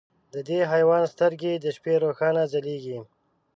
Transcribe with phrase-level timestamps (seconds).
[0.33, 2.99] د دې حیوان سترګې د شپې روښانه ځلېږي.